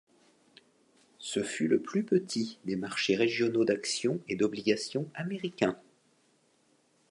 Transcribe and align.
Ce 1.19 1.43
fut 1.43 1.67
le 1.67 1.79
plus 1.79 2.03
petit 2.03 2.57
des 2.65 2.75
marchés 2.75 3.15
régionaux 3.15 3.65
d'actions 3.65 4.19
et 4.27 4.35
d'obligations 4.35 5.07
américains. 5.13 5.79